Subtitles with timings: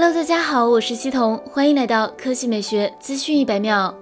[0.00, 3.92] Hello，大家好，我是西彤，欢迎来到科技美学资讯一百秒。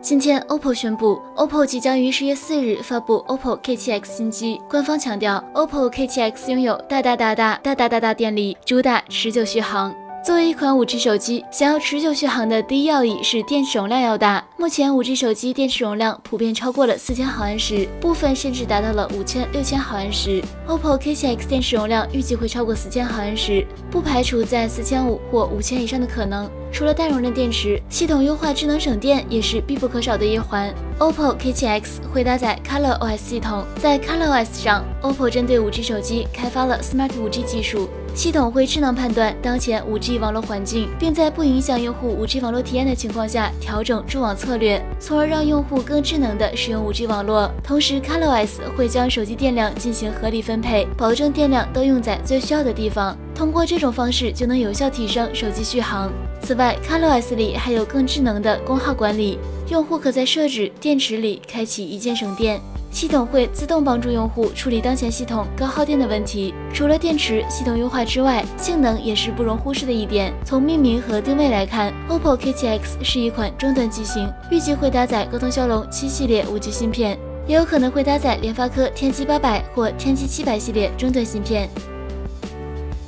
[0.00, 4.60] 今天，OPPO 宣布，OPPO 即将于十月四日发布 OPPO K7X 新机。
[4.68, 9.94] 官方强调，OPPO K7X 拥有大大大大大大大大电力，主打持久续航。
[10.26, 14.44] 作为一款五 G 手机，想要持久续航的第一要义是电池容量要大。
[14.56, 20.42] 目前五 G 手机电池容量普遍超过了四千毫安时，部分甚至达到了五千、六千毫安时。
[20.66, 26.50] OPPO K7X 电池容量预计会超过四千毫安时，不排除在四千五或五千以上的可能。
[26.72, 30.74] 除了大容量电池，系统优化智能省电也是必不可少的一环。
[30.98, 42.40] OPPO K7X 会搭载 ColorOS 系统，在 ColorOS 上，OPPO 针对 5G 手机开发了 Smart 5G 技术，系统会智能判断当前 5G 网络环境，并在不影响用户 5G
[42.40, 47.50] 网络体验的情况下调整驻网策略，从而让用户更智能的使用 5G 网络。
[47.62, 53.14] 同时，ColorOS 会将手机电量进行合理分配，保证电量都用在最需要的地方。
[53.34, 56.10] 通过这种方式，就能有效提升手机续航。
[56.40, 59.38] 此外，ColorOS 里还有更智能的功耗管理，
[59.68, 62.60] 用户可在设置电池里开启一键省电，
[62.92, 66.54] 系统会自动帮助用户处理当前系统高耗电的问题。
[66.72, 70.32] 除了电池系统优化之外，性能也是不容忽视的一点。
[70.44, 81.68] 从命名和定位来看，OPPO K7X 是一款中端机型，预计会搭载高通骁龙七系列 5G 芯片，也有可能会搭载联发科天玑八百或天玑七百系列中端芯片。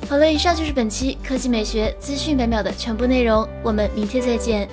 [0.09, 4.67] 好了，以上就是本期科技美学资讯百秒的全部内容，我们明天再见。